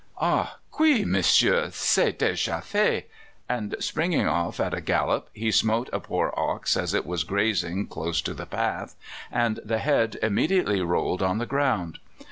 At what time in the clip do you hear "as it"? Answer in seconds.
6.75-7.05